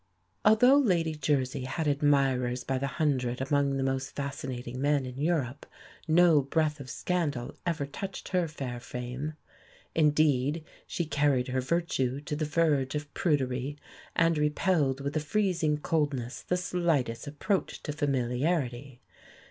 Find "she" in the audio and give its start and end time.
10.87-11.05